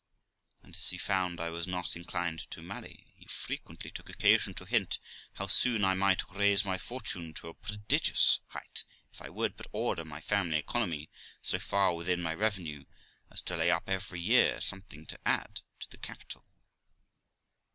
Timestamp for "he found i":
0.89-1.51